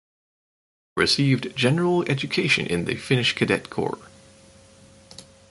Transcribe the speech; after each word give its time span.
Received 0.97 1.55
general 1.55 2.01
education 2.09 2.65
in 2.65 2.85
the 2.85 2.95
Finnish 2.95 3.35
Cadet 3.35 3.69
Corps. 3.69 3.99